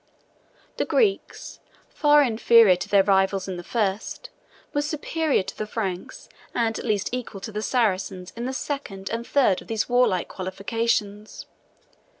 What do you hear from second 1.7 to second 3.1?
far inferior to their